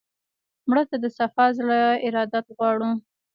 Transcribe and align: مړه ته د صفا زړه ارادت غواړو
مړه 0.69 0.83
ته 0.89 0.95
د 1.03 1.05
صفا 1.17 1.45
زړه 1.57 1.79
ارادت 2.07 2.45
غواړو 2.55 2.89